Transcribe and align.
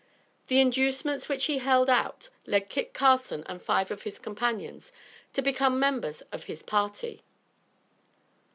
The 0.47 0.59
inducements 0.59 1.29
which 1.29 1.45
he 1.45 1.59
held 1.59 1.87
out 1.87 2.29
led 2.47 2.69
Kit 2.69 2.91
Carson 2.91 3.43
and 3.45 3.61
five 3.61 3.91
of 3.91 4.01
his 4.01 4.17
companions 4.17 4.91
to 5.33 5.43
become 5.43 5.79
members 5.79 6.21
of 6.31 6.45
his 6.45 6.63
party. 6.63 7.21